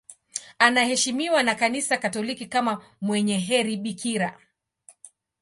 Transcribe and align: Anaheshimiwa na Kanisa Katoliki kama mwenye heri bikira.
Anaheshimiwa 0.59 1.43
na 1.43 1.55
Kanisa 1.55 1.97
Katoliki 1.97 2.45
kama 2.45 2.85
mwenye 3.01 3.37
heri 3.37 3.77
bikira. 3.77 4.39